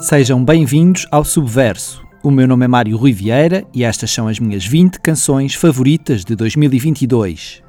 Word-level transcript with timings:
Sejam 0.00 0.44
bem-vindos 0.44 1.06
ao 1.10 1.24
Subverso. 1.24 2.04
O 2.22 2.30
meu 2.30 2.46
nome 2.46 2.66
é 2.66 2.68
Mário 2.68 2.96
Rui 2.96 3.12
Vieira 3.12 3.66
e 3.72 3.84
estas 3.84 4.10
são 4.10 4.28
as 4.28 4.38
minhas 4.38 4.66
20 4.66 5.00
canções 5.00 5.54
favoritas 5.54 6.24
de 6.24 6.36
2022. 6.36 7.62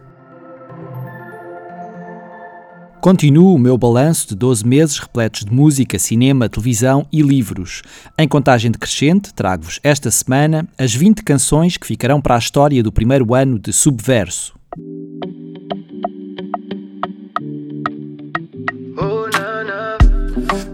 Continuo 3.00 3.54
o 3.54 3.60
meu 3.60 3.78
balanço 3.78 4.30
de 4.30 4.36
12 4.36 4.66
meses 4.66 4.98
repletos 4.98 5.46
de 5.46 5.54
música, 5.54 6.00
cinema, 6.00 6.50
televisão 6.50 7.06
e 7.12 7.22
livros. 7.22 7.84
Em 8.18 8.28
contagem 8.28 8.72
decrescente, 8.72 9.34
trago-vos 9.34 9.80
esta 9.84 10.10
semana 10.10 10.68
as 10.78 10.94
20 10.94 11.24
canções 11.24 11.78
que 11.78 11.86
ficarão 11.86 12.20
para 12.20 12.36
a 12.36 12.40
história 12.40 12.82
do 12.82 12.92
primeiro 12.92 13.36
ano 13.36 13.60
de 13.60 13.72
Subverso. 13.72 14.56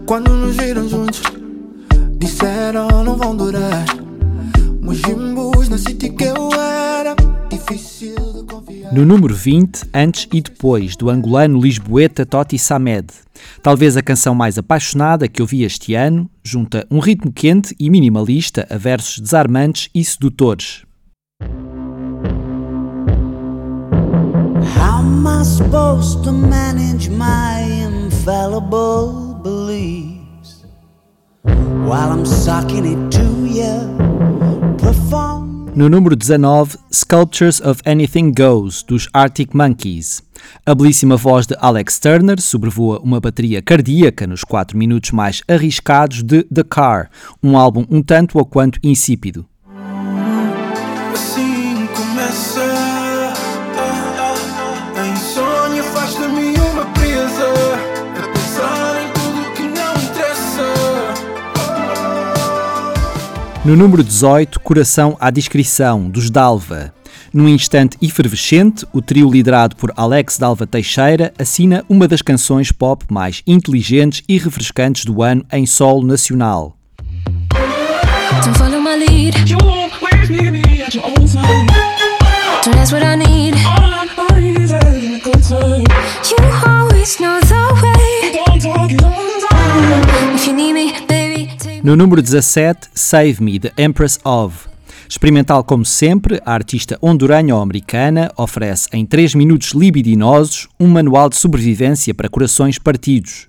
Quando 0.06 0.30
nos 0.36 0.56
viram 0.56 0.88
juntos 0.88 1.22
Disseram 2.18 3.04
não 3.04 3.16
vão 3.16 3.36
durar. 3.36 3.84
Na 5.72 5.78
city 5.78 6.10
que 6.10 6.24
eu 6.24 6.52
era. 6.52 7.16
Difícil 7.48 8.14
de 8.14 8.44
confiar. 8.44 8.92
No 8.92 9.06
número 9.06 9.34
20, 9.34 9.86
antes 9.94 10.28
e 10.30 10.42
depois, 10.42 10.96
do 10.96 11.08
angolano 11.08 11.58
lisboeta 11.58 12.26
Toti 12.26 12.58
Samed. 12.58 13.06
Talvez 13.62 13.96
a 13.96 14.02
canção 14.02 14.34
mais 14.34 14.58
apaixonada 14.58 15.28
que 15.28 15.40
ouvi 15.40 15.62
este 15.62 15.94
ano, 15.94 16.30
junta 16.44 16.86
um 16.90 16.98
ritmo 16.98 17.32
quente 17.32 17.74
e 17.80 17.88
minimalista 17.88 18.66
a 18.68 18.76
versos 18.76 19.18
desarmantes 19.18 19.88
e 19.94 20.04
sedutores. 20.04 20.82
How 24.64 25.00
am 25.00 25.26
I 25.26 25.42
supposed 25.44 26.24
to 26.24 26.32
manage 26.32 27.08
my 27.08 27.60
infallible 27.62 29.40
beliefs? 29.42 30.64
No 35.74 35.88
número 35.88 36.14
19, 36.14 36.78
Sculptures 36.92 37.60
of 37.60 37.80
Anything 37.84 38.32
Goes, 38.32 38.82
dos 38.82 39.08
Arctic 39.12 39.54
Monkeys. 39.54 40.22
A 40.64 40.74
belíssima 40.74 41.16
voz 41.16 41.46
de 41.46 41.56
Alex 41.58 41.98
Turner 41.98 42.40
sobrevoa 42.40 43.00
uma 43.00 43.20
bateria 43.20 43.60
cardíaca 43.60 44.26
nos 44.26 44.44
4 44.44 44.76
minutos 44.78 45.10
mais 45.10 45.42
arriscados 45.48 46.22
de 46.22 46.44
The 46.44 46.62
Car, 46.62 47.10
um 47.42 47.56
álbum 47.56 47.84
um 47.90 48.02
tanto 48.02 48.38
ou 48.38 48.44
quanto 48.44 48.78
insípido. 48.82 49.46
No 63.64 63.76
número 63.76 64.02
18, 64.02 64.58
Coração 64.58 65.16
à 65.20 65.30
Discrição, 65.30 66.10
dos 66.10 66.30
Dalva. 66.30 66.92
Num 67.32 67.48
instante 67.48 67.96
efervescente, 68.02 68.84
o 68.92 69.00
trio 69.00 69.30
liderado 69.30 69.76
por 69.76 69.92
Alex 69.96 70.36
Dalva 70.36 70.66
Teixeira 70.66 71.32
assina 71.38 71.84
uma 71.88 72.08
das 72.08 72.22
canções 72.22 72.72
pop 72.72 73.04
mais 73.08 73.40
inteligentes 73.46 74.24
e 74.28 74.36
refrescantes 74.36 75.04
do 75.04 75.22
ano 75.22 75.44
em 75.52 75.64
solo 75.64 76.04
nacional. 76.04 76.76
If 87.02 87.31
no 91.82 91.96
número 91.96 92.22
17, 92.22 92.90
Save 92.94 93.36
Me, 93.40 93.58
The 93.58 93.72
Empress 93.76 94.18
of. 94.24 94.68
Experimental 95.08 95.64
como 95.64 95.84
sempre, 95.84 96.40
a 96.46 96.54
artista 96.54 96.96
honduranha 97.02 97.56
ou 97.56 97.60
americana 97.60 98.30
oferece 98.36 98.88
em 98.92 99.04
3 99.04 99.34
minutos 99.34 99.72
libidinosos 99.72 100.68
um 100.78 100.86
manual 100.88 101.28
de 101.28 101.36
sobrevivência 101.36 102.14
para 102.14 102.28
corações 102.28 102.78
partidos. 102.78 103.48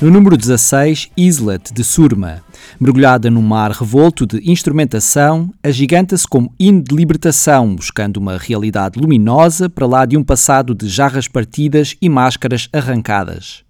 No 0.00 0.12
número 0.12 0.36
16, 0.36 1.10
Islet, 1.16 1.72
de 1.74 1.82
Surma. 1.82 2.47
Mergulhada 2.80 3.28
num 3.28 3.42
mar 3.42 3.72
revolto 3.72 4.24
de 4.24 4.40
instrumentação, 4.48 5.52
agiganta-se 5.64 6.28
como 6.28 6.54
hino 6.60 6.80
de 6.80 6.94
libertação, 6.94 7.74
buscando 7.74 8.18
uma 8.18 8.38
realidade 8.38 9.00
luminosa 9.00 9.68
para 9.68 9.84
lá 9.84 10.06
de 10.06 10.16
um 10.16 10.22
passado 10.22 10.76
de 10.76 10.88
jarras 10.88 11.26
partidas 11.26 11.96
e 12.00 12.08
máscaras 12.08 12.68
arrancadas. 12.72 13.64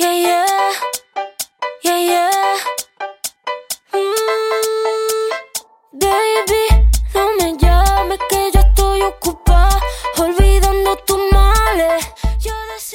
Yeah, 0.00 0.18
yeah. 0.18 0.46
Yeah, 1.84 2.00
yeah. 2.00 2.36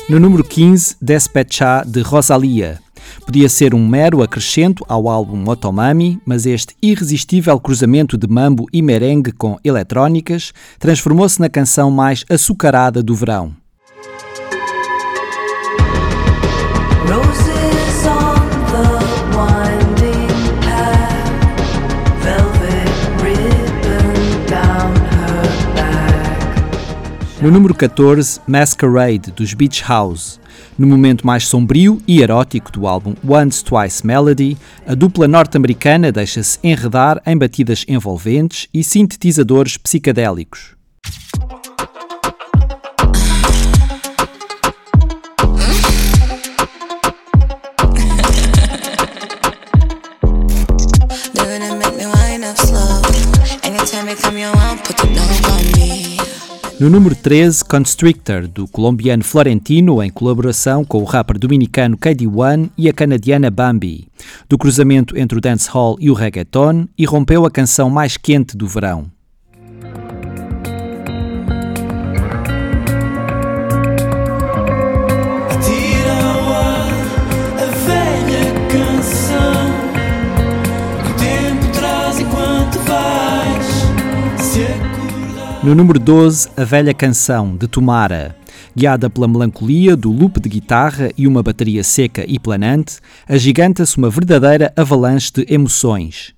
No 0.09 0.19
número 0.19 0.43
15, 0.43 0.97
Despechá 1.01 1.85
de 1.85 2.01
Rosalia. 2.01 2.81
Podia 3.31 3.47
ser 3.47 3.73
um 3.73 3.87
mero 3.87 4.21
acrescento 4.21 4.83
ao 4.89 5.07
álbum 5.07 5.37
Motomami, 5.37 6.19
mas 6.25 6.45
este 6.45 6.75
irresistível 6.81 7.57
cruzamento 7.61 8.17
de 8.17 8.27
mambo 8.27 8.67
e 8.73 8.81
merengue 8.81 9.31
com 9.31 9.57
eletrónicas 9.63 10.51
transformou-se 10.77 11.39
na 11.39 11.47
canção 11.47 11.89
mais 11.89 12.25
açucarada 12.29 13.01
do 13.01 13.15
verão. 13.15 13.55
No 27.41 27.49
número 27.49 27.73
14, 27.73 28.41
Masquerade, 28.45 29.31
dos 29.31 29.53
Beach 29.53 29.85
House. 29.87 30.40
No 30.77 30.87
momento 30.87 31.25
mais 31.25 31.47
sombrio 31.47 32.01
e 32.07 32.21
erótico 32.21 32.71
do 32.71 32.87
álbum 32.87 33.13
Once 33.27 33.63
Twice 33.63 34.05
Melody, 34.05 34.57
a 34.85 34.95
dupla 34.95 35.27
norte-americana 35.27 36.11
deixa-se 36.11 36.59
enredar 36.63 37.21
em 37.25 37.37
batidas 37.37 37.85
envolventes 37.87 38.67
e 38.73 38.83
sintetizadores 38.83 39.77
psicadélicos. 39.77 40.80
No 56.81 56.89
número 56.89 57.13
13, 57.13 57.63
Constrictor, 57.63 58.47
do 58.47 58.67
colombiano 58.67 59.23
Florentino, 59.23 60.01
em 60.01 60.09
colaboração 60.09 60.83
com 60.83 60.97
o 60.97 61.03
rapper 61.03 61.37
dominicano 61.37 61.95
KD1 61.95 62.71
e 62.75 62.89
a 62.89 62.91
canadiana 62.91 63.51
Bambi. 63.51 64.07
Do 64.49 64.57
cruzamento 64.57 65.15
entre 65.15 65.37
o 65.37 65.41
dancehall 65.41 65.95
e 65.99 66.09
o 66.09 66.15
reggaeton, 66.15 66.87
irrompeu 66.97 67.45
a 67.45 67.51
canção 67.51 67.87
mais 67.87 68.17
quente 68.17 68.57
do 68.57 68.67
verão. 68.67 69.11
No 85.63 85.75
número 85.75 85.99
12, 85.99 86.49
A 86.57 86.63
Velha 86.63 86.91
Canção, 86.91 87.55
de 87.55 87.67
Tomara. 87.67 88.35
Guiada 88.75 89.11
pela 89.11 89.27
melancolia 89.27 89.95
do 89.95 90.11
loop 90.11 90.39
de 90.39 90.49
guitarra 90.49 91.11
e 91.15 91.27
uma 91.27 91.43
bateria 91.43 91.83
seca 91.83 92.25
e 92.27 92.39
planante, 92.39 92.97
agiganta-se 93.29 93.95
uma 93.95 94.09
verdadeira 94.09 94.73
avalanche 94.75 95.31
de 95.31 95.45
emoções. 95.53 96.33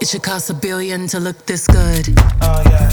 It 0.00 0.06
should 0.06 0.24
cost 0.24 0.52
a 0.52 0.54
billion 0.54 1.08
to 1.08 1.18
look 1.18 1.42
this 1.46 1.66
good. 1.66 2.14
Oh, 2.42 2.62
yeah. 2.70 2.90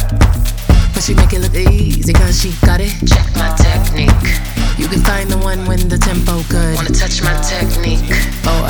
But 0.96 1.04
she 1.04 1.14
make 1.14 1.36
it 1.36 1.42
look 1.44 1.56
easy 1.56 2.12
cause 2.14 2.42
she 2.42 2.50
got 2.66 2.82
it. 2.82 2.92
Check 3.06 3.30
my 3.36 3.54
technique. 3.56 4.34
You 4.80 4.90
can 4.90 5.04
find 5.04 5.30
the 5.30 5.38
one 5.38 5.68
when 5.68 5.90
the 5.90 6.00
tempo 6.00 6.42
good. 6.50 6.76
Wanna 6.76 6.90
touch 6.90 7.22
my 7.22 7.36
technique. 7.42 8.16
Four, 8.42 8.70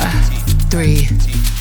three, 0.68 1.08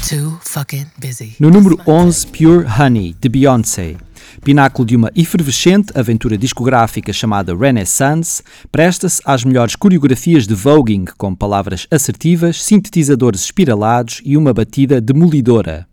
two, 0.06 0.38
fucking 0.42 0.88
busy. 1.00 1.38
No 1.40 1.50
número 1.50 1.78
11, 1.86 2.28
Pure 2.28 2.66
Honey, 2.68 3.16
de 3.22 3.30
Beyoncé. 3.30 4.09
Pináculo 4.44 4.86
de 4.86 4.96
uma 4.96 5.12
efervescente 5.16 5.92
aventura 5.98 6.38
discográfica 6.38 7.12
chamada 7.12 7.56
Renaissance, 7.56 8.42
presta-se 8.72 9.22
às 9.26 9.44
melhores 9.44 9.76
coreografias 9.76 10.48
de 10.48 10.54
voguing, 10.54 11.06
com 11.18 11.36
palavras 11.36 11.88
assertivas, 11.92 12.64
sintetizadores 12.64 13.42
espiralados 13.42 14.22
e 14.24 14.38
uma 14.38 14.54
batida 14.54 15.02
demolidora. 15.02 15.88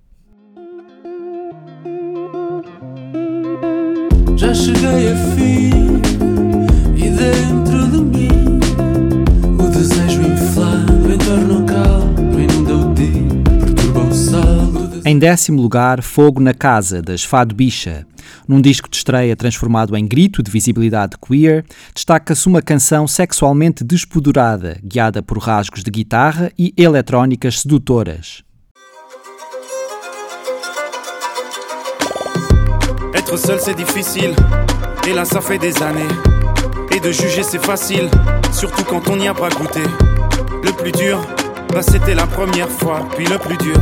Já 4.37 4.53
cheguei 4.53 5.13
a 5.13 5.17
fim 5.35 5.71
e 6.95 7.11
dentro 7.11 7.56
Em 15.09 15.17
décimo 15.21 15.63
lugar, 15.63 16.03
Fogo 16.03 16.41
na 16.41 16.53
Casa, 16.53 17.01
das 17.01 17.23
Fado 17.23 17.55
Bicha. 17.55 18.05
Num 18.49 18.61
disco 18.61 18.91
de 18.91 18.97
estreia 18.97 19.37
transformado 19.37 19.97
em 19.97 20.05
grito 20.05 20.43
de 20.43 20.51
visibilidade 20.51 21.17
queer, 21.17 21.65
destaca-se 21.95 22.49
uma 22.49 22.61
canção 22.61 23.07
sexualmente 23.07 23.85
despodurada, 23.85 24.77
guiada 24.83 25.23
por 25.23 25.39
rasgos 25.39 25.85
de 25.85 25.93
guitarra 25.93 26.51
e 26.59 26.75
eletrónicas 26.77 27.61
sedutoras. 27.61 28.43
Être 33.15 33.37
seul 33.39 33.61
c'est 33.61 33.77
difficile, 33.77 34.35
et 35.09 35.13
là 35.13 35.25
ça 35.25 35.41
fait 35.41 35.59
des 35.59 35.81
années. 35.85 36.03
Et 36.91 36.99
de 36.99 37.13
juger 37.13 37.45
c'est 37.45 37.65
facile, 37.65 38.11
surtout 38.53 38.83
quand 38.83 39.09
on 39.09 39.15
n'y 39.15 39.29
a 39.29 39.35
pas 39.35 39.51
goûté. 39.51 39.83
Le 40.65 40.73
plus 40.73 40.91
dur, 40.91 41.25
bah 41.73 41.83
c'était 41.83 42.17
la 42.17 42.27
première 42.27 42.69
fois, 42.69 43.09
puis 43.17 43.25
le 43.27 43.39
plus 43.39 43.57
dur. 43.59 43.81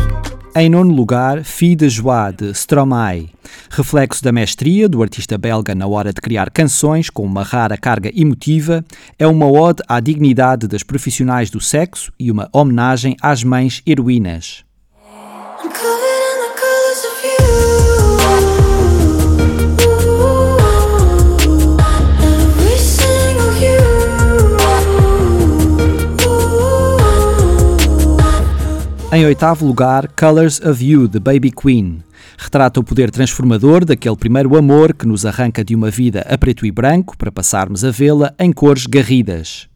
Em 0.57 0.71
nono 0.71 0.95
lugar, 0.95 1.43
Fille 1.43 1.75
de 1.75 1.89
Joie, 1.89 2.33
de 2.33 2.55
Stromae. 2.55 3.29
Reflexo 3.71 4.23
da 4.23 4.31
mestria 4.31 4.89
do 4.89 5.03
artista 5.03 5.37
belga 5.37 5.75
na 5.75 5.85
hora 5.85 6.13
de 6.13 6.21
criar 6.21 6.49
canções 6.49 7.11
com 7.11 7.25
uma 7.25 7.43
rara 7.43 7.77
carga 7.77 8.09
emotiva, 8.15 8.85
é 9.19 9.27
uma 9.27 9.51
ode 9.51 9.83
à 9.89 9.99
dignidade 9.99 10.69
das 10.69 10.85
profissionais 10.85 11.51
do 11.51 11.61
sexo 11.61 12.13
e 12.21 12.31
uma 12.31 12.49
homenagem 12.53 13.17
às 13.21 13.43
mães 13.43 13.83
heroínas. 13.85 14.64
Em 29.15 29.25
oitavo 29.25 29.65
lugar, 29.65 30.09
Colors 30.09 30.61
of 30.61 30.85
You, 30.85 31.07
de 31.07 31.21
Baby 31.21 31.53
Queen. 31.53 32.03
Retrata 32.37 32.81
o 32.81 32.83
poder 32.83 33.13
transformador 33.13 33.85
daquele 33.85 34.17
primeiro 34.17 34.57
amor 34.57 34.93
que 34.93 35.07
nos 35.07 35.25
arranca 35.25 35.65
de 35.65 35.73
uma 35.73 35.89
vida 35.89 36.27
a 36.29 36.37
preto 36.37 36.67
e 36.67 36.73
branco 36.73 37.17
para 37.17 37.31
passarmos 37.31 37.85
a 37.85 37.93
vê-la 37.93 38.35
em 38.41 38.53
cores 38.53 38.87
garridas. 38.87 39.69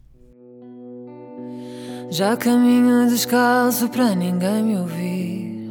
Já 2.10 2.36
caminho 2.36 3.08
descalço 3.08 3.88
para 3.90 4.12
ninguém 4.16 4.64
me 4.64 4.76
ouvir, 4.76 5.70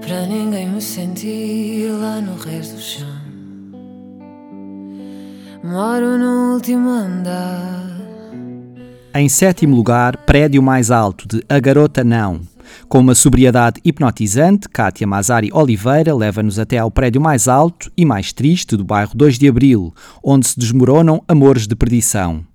para 0.00 0.24
ninguém 0.24 0.70
me 0.70 0.80
sentir 0.80 1.90
lá 1.92 2.22
no 2.22 2.36
resto 2.36 2.76
do 2.76 2.80
chão. 2.80 3.20
Moro 5.62 6.16
no 6.16 6.54
último 6.54 6.88
andar 6.88 7.89
em 9.14 9.28
sétimo 9.28 9.74
lugar, 9.74 10.16
Prédio 10.18 10.62
Mais 10.62 10.90
Alto, 10.90 11.26
de 11.26 11.44
A 11.48 11.58
Garota 11.58 12.04
Não. 12.04 12.40
Com 12.88 13.00
uma 13.00 13.14
sobriedade 13.14 13.80
hipnotizante, 13.84 14.68
Kátia 14.68 15.06
Mazari 15.06 15.50
Oliveira 15.52 16.14
leva-nos 16.14 16.58
até 16.58 16.78
ao 16.78 16.90
prédio 16.90 17.20
mais 17.20 17.48
alto 17.48 17.90
e 17.96 18.04
mais 18.04 18.32
triste 18.32 18.76
do 18.76 18.84
bairro 18.84 19.12
2 19.14 19.38
de 19.38 19.48
Abril, 19.48 19.92
onde 20.22 20.46
se 20.46 20.58
desmoronam 20.58 21.22
amores 21.26 21.66
de 21.66 21.74
perdição. 21.74 22.49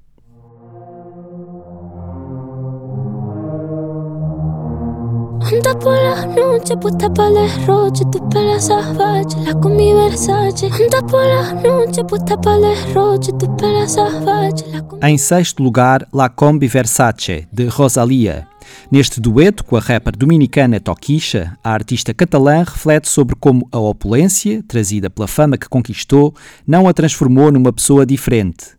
Anda 5.46 5.76
por 5.76 5.94
la 5.94 6.26
noche, 6.26 6.76
puesta 6.76 7.08
para 7.14 7.46
el 7.46 7.66
roche, 7.68 8.04
tu 8.06 8.20
salvaje, 8.60 9.26
la 9.46 9.54
con 9.54 9.76
mi 9.76 9.94
Versace. 9.94 10.66
Anda 10.66 11.04
por 11.04 11.24
la 11.24 11.54
noche, 11.54 12.04
puesta 12.04 12.36
para 12.36 12.74
el 12.74 12.94
roche, 12.96 13.32
tu 13.34 13.46
salvaje, 13.88 14.66
la 14.72 14.82
con... 14.82 15.00
Em 15.04 15.20
sexto 15.20 15.62
lugar, 15.62 16.08
La 16.12 16.30
Combi 16.30 16.68
Versace, 16.68 17.48
de 17.52 17.68
Rosalia. 17.70 18.48
Neste 18.90 19.22
dueto 19.22 19.64
com 19.64 19.76
a 19.76 19.80
rapper 19.80 20.18
dominicana 20.18 20.80
Toquisha, 20.80 21.56
a 21.64 21.72
artista 21.74 22.12
catalã 22.12 22.64
reflete 22.64 23.08
sobre 23.08 23.36
como 23.36 23.68
a 23.72 23.78
opulência, 23.78 24.64
trazida 24.68 25.12
pela 25.12 25.28
fama 25.28 25.60
que 25.60 25.70
conquistou, 25.70 26.34
não 26.66 26.88
a 26.88 26.94
transformou 26.94 27.52
numa 27.52 27.72
pessoa 27.72 28.04
diferente. 28.04 28.76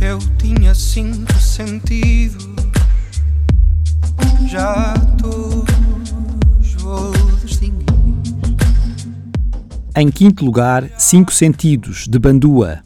Eu 0.00 0.18
tinha 0.38 0.74
cinco 0.74 1.34
sentidos 1.34 2.57
já 4.48 4.94
todos 5.20 5.66
vou 6.78 7.12
distinguir. 7.44 7.84
Em 9.94 10.10
quinto 10.10 10.42
lugar, 10.42 10.88
Cinco 10.96 11.32
Sentidos, 11.32 12.08
de 12.08 12.18
Bandua. 12.18 12.80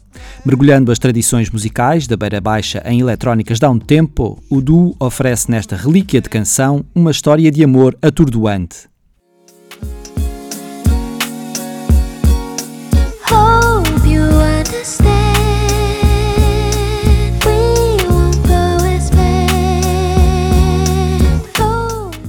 Mergulhando 0.45 0.91
as 0.91 0.99
tradições 0.99 1.49
musicais 1.49 2.05
da 2.05 2.17
Beira 2.17 2.41
Baixa 2.41 2.83
em 2.85 2.99
eletrónicas 2.99 3.59
um 3.69 3.79
tempo, 3.79 4.43
o 4.49 4.59
duo 4.59 4.93
oferece 4.99 5.49
nesta 5.49 5.77
relíquia 5.77 6.19
de 6.19 6.27
canção 6.27 6.83
uma 6.93 7.11
história 7.11 7.49
de 7.49 7.63
amor 7.63 7.97
atordoante. 8.01 8.92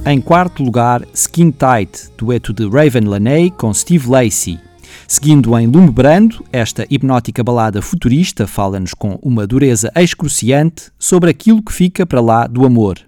Em 0.07 0.21
quarto 0.21 0.61
lugar, 0.61 1.01
Skin 1.15 1.49
Tight, 1.49 2.11
dueto 2.15 2.53
de 2.53 2.69
Raven 2.69 3.05
Laney 3.05 3.49
com 3.49 3.73
Steve 3.73 4.07
Lacey. 4.07 4.59
Seguindo 5.07 5.57
em 5.57 5.65
Lume 5.65 5.89
Brando, 5.89 6.45
esta 6.51 6.85
hipnótica 6.91 7.43
balada 7.43 7.81
futurista 7.81 8.45
fala-nos 8.45 8.93
com 8.93 9.17
uma 9.19 9.47
dureza 9.47 9.91
excruciante 9.95 10.91
sobre 10.99 11.31
aquilo 11.31 11.59
que 11.63 11.73
fica 11.73 12.05
para 12.05 12.21
lá 12.21 12.45
do 12.45 12.67
amor. 12.67 12.99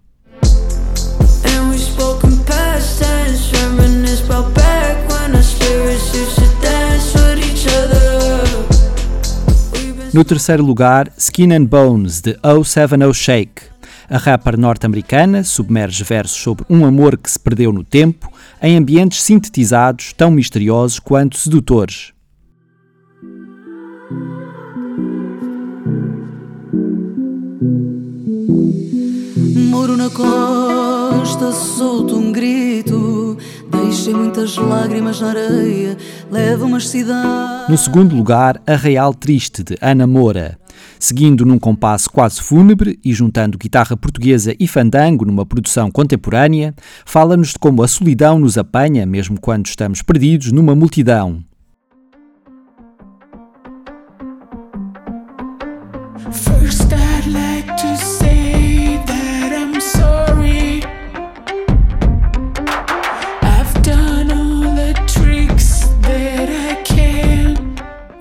No 10.11 10.25
terceiro 10.25 10.65
lugar, 10.65 11.11
Skin 11.15 11.53
and 11.53 11.65
Bones, 11.65 12.21
de 12.21 12.35
070 12.41 13.13
Shake. 13.13 13.76
A 14.09 14.17
rapper 14.17 14.57
norte-americana 14.57 15.43
submerge 15.43 16.01
versos 16.01 16.37
sobre 16.37 16.65
um 16.69 16.85
amor 16.85 17.17
que 17.17 17.29
se 17.29 17.37
perdeu 17.37 17.73
no 17.73 17.83
tempo, 17.83 18.31
em 18.61 18.77
ambientes 18.77 19.21
sintetizados 19.21 20.13
tão 20.13 20.31
misteriosos 20.31 20.97
quanto 20.97 21.37
sedutores. 21.37 22.13
Moro 29.69 29.97
na 29.97 30.09
costa, 30.09 31.51
solto 31.51 32.15
um 32.15 32.31
grito. 32.31 33.37
Deixei 33.69 34.13
muitas 34.13 34.55
lágrimas 34.55 35.19
na 35.19 35.31
areia, 35.31 35.97
levo 36.31 36.65
uma 36.65 36.79
cidade. 36.79 37.69
No 37.69 37.77
segundo 37.77 38.15
lugar, 38.15 38.61
A 38.65 38.77
Real 38.77 39.13
Triste, 39.13 39.63
de 39.63 39.77
Ana 39.81 40.07
Moura 40.07 40.57
seguindo 40.99 41.45
num 41.45 41.59
compasso 41.59 42.09
quase 42.09 42.41
fúnebre 42.41 42.99
e 43.03 43.13
juntando 43.13 43.57
guitarra 43.57 43.95
portuguesa 43.95 44.55
e 44.59 44.67
fandango 44.67 45.25
numa 45.25 45.45
produção 45.45 45.91
contemporânea, 45.91 46.73
fala-nos 47.05 47.49
de 47.49 47.59
como 47.59 47.83
a 47.83 47.87
solidão 47.87 48.39
nos 48.39 48.57
apanha 48.57 49.05
mesmo 49.05 49.39
quando 49.39 49.65
estamos 49.67 50.01
perdidos 50.01 50.51
numa 50.51 50.75
multidão. 50.75 51.43
First 56.31 56.87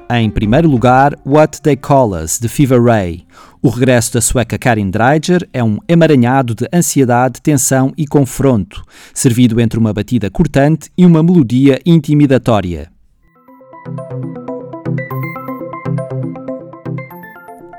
Em 0.09 0.31
primeiro 0.31 0.69
lugar, 0.69 1.17
What 1.27 1.61
They 1.63 1.75
Call 1.75 2.13
Us, 2.13 2.39
de 2.39 2.49
Fever 2.49 2.81
Ray. 2.81 3.25
O 3.61 3.69
regresso 3.69 4.15
da 4.15 4.21
sueca 4.21 4.57
Karin 4.57 4.89
Dreiger 4.89 5.49
é 5.53 5.65
um 5.65 5.79
emaranhado 5.89 6.55
de 6.55 6.69
ansiedade, 6.73 7.43
tensão 7.43 7.93
e 7.97 8.07
confronto, 8.07 8.85
servido 9.13 9.61
entre 9.61 9.81
uma 9.81 9.93
batida 9.93 10.31
cortante 10.31 10.91
e 10.97 11.05
uma 11.05 11.25
melodia 11.25 11.81
intimidatória. 11.85 12.89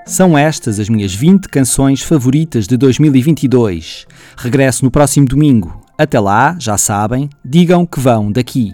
São 0.05 0.37
estas 0.37 0.81
as 0.81 0.89
minhas 0.89 1.13
20 1.13 1.47
canções 1.47 2.01
favoritas 2.01 2.67
de 2.67 2.75
2022. 2.75 4.05
Regresso 4.35 4.83
no 4.83 4.91
próximo 4.91 5.25
domingo. 5.25 5.81
Até 5.97 6.19
lá, 6.19 6.57
já 6.59 6.77
sabem, 6.77 7.29
digam 7.43 7.85
que 7.85 8.01
vão 8.01 8.29
daqui. 8.29 8.73